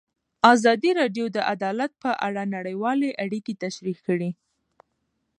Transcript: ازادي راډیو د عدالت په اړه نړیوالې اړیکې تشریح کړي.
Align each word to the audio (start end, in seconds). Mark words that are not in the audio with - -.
ازادي 0.53 0.91
راډیو 0.99 1.25
د 1.35 1.37
عدالت 1.53 1.91
په 2.03 2.11
اړه 2.27 2.43
نړیوالې 2.55 3.09
اړیکې 3.23 3.53
تشریح 3.63 3.97
کړي. 4.07 4.29